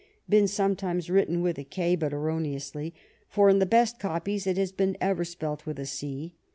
been 0.27 0.47
sometimes 0.47 1.11
written 1.11 1.43
with 1.43 1.59
a 1.59 1.63
K; 1.63 1.95
but 1.95 2.11
erroneously; 2.11 2.91
for 3.29 3.51
in 3.51 3.59
the 3.59 3.67
best 3.67 3.99
copies 3.99 4.47
it 4.47 4.57
has 4.57 4.71
been 4.71 4.97
ever 4.99 5.23
spelt 5.23 5.67
with 5.67 5.77
a 5.77 5.85
C. 5.85 6.33